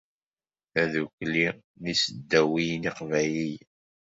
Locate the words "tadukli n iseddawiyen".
0.73-2.87